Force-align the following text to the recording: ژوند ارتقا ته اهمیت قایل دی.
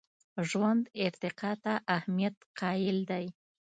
ژوند 0.49 0.83
ارتقا 1.05 1.51
ته 1.63 1.73
اهمیت 1.97 2.35
قایل 2.59 2.97
دی. 3.09 3.25